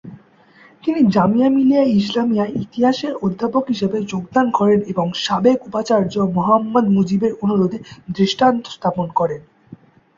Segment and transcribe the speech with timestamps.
[0.83, 7.79] তিনি জামিয়া মিলিয়া ইসলামিয়ায় ইতিহাসের অধ্যাপক হিসেবে যোগদান করেন এবং সাবেক উপাচার্য মোহাম্মদ মুজিবের অনুরোধে
[8.17, 9.41] দৃষ্টান্ত স্থাপন করেন।